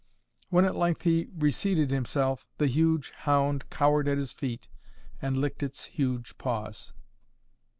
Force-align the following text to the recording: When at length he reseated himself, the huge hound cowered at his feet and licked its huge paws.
When 0.49 0.65
at 0.65 0.75
length 0.75 1.03
he 1.03 1.27
reseated 1.31 1.91
himself, 1.91 2.47
the 2.57 2.65
huge 2.65 3.11
hound 3.11 3.69
cowered 3.69 4.07
at 4.07 4.17
his 4.17 4.31
feet 4.33 4.67
and 5.21 5.37
licked 5.37 5.61
its 5.61 5.85
huge 5.85 6.39
paws. 6.39 6.91